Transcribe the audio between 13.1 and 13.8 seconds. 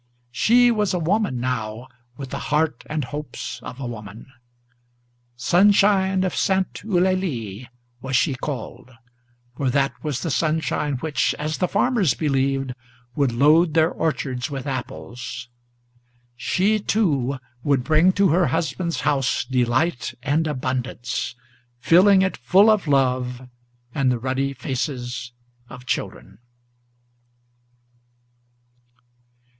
would load